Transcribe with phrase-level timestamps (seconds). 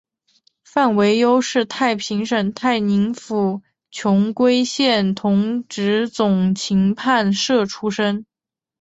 [0.65, 3.61] 范惟悠是太平省太宁府
[3.91, 8.25] 琼瑰县同直总芹泮社出生。